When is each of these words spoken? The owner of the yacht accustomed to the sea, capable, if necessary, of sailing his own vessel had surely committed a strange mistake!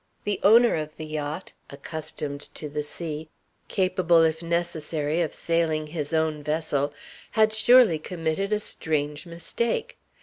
The 0.23 0.39
owner 0.41 0.73
of 0.73 0.97
the 0.97 1.05
yacht 1.05 1.51
accustomed 1.69 2.49
to 2.55 2.67
the 2.67 2.81
sea, 2.81 3.29
capable, 3.67 4.23
if 4.23 4.41
necessary, 4.41 5.21
of 5.21 5.31
sailing 5.31 5.85
his 5.85 6.11
own 6.11 6.41
vessel 6.41 6.91
had 7.37 7.53
surely 7.53 7.99
committed 7.99 8.51
a 8.51 8.59
strange 8.59 9.27
mistake! 9.27 9.99